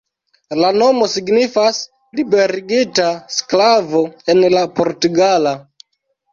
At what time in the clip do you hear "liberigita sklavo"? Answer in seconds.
2.21-4.05